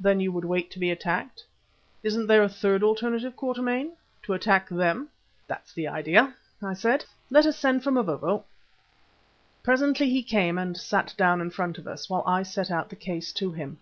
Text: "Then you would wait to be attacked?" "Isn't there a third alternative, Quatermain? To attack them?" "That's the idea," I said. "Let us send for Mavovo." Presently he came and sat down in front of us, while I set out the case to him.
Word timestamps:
"Then 0.00 0.18
you 0.18 0.32
would 0.32 0.44
wait 0.46 0.68
to 0.72 0.80
be 0.80 0.90
attacked?" 0.90 1.44
"Isn't 2.02 2.26
there 2.26 2.42
a 2.42 2.48
third 2.48 2.82
alternative, 2.82 3.36
Quatermain? 3.36 3.92
To 4.24 4.32
attack 4.32 4.68
them?" 4.68 5.10
"That's 5.46 5.72
the 5.72 5.86
idea," 5.86 6.34
I 6.60 6.74
said. 6.74 7.04
"Let 7.30 7.46
us 7.46 7.56
send 7.56 7.84
for 7.84 7.92
Mavovo." 7.92 8.46
Presently 9.62 10.10
he 10.10 10.24
came 10.24 10.58
and 10.58 10.76
sat 10.76 11.14
down 11.16 11.40
in 11.40 11.50
front 11.50 11.78
of 11.78 11.86
us, 11.86 12.10
while 12.10 12.24
I 12.26 12.42
set 12.42 12.72
out 12.72 12.88
the 12.88 12.96
case 12.96 13.30
to 13.34 13.52
him. 13.52 13.78